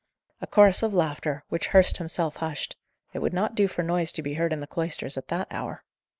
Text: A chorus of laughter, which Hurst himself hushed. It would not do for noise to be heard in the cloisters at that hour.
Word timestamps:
A 0.41 0.47
chorus 0.47 0.81
of 0.81 0.95
laughter, 0.95 1.43
which 1.49 1.67
Hurst 1.67 1.97
himself 1.97 2.37
hushed. 2.37 2.75
It 3.13 3.19
would 3.19 3.33
not 3.35 3.53
do 3.53 3.67
for 3.67 3.83
noise 3.83 4.11
to 4.13 4.23
be 4.23 4.33
heard 4.33 4.51
in 4.51 4.59
the 4.59 4.65
cloisters 4.65 5.15
at 5.15 5.27
that 5.27 5.47
hour. 5.51 5.83